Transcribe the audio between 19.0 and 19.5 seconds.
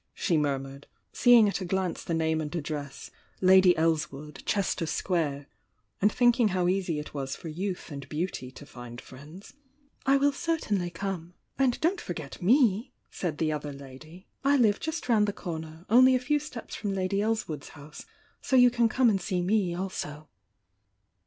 and see